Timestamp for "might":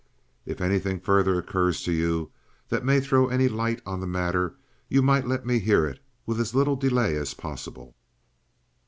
5.03-5.27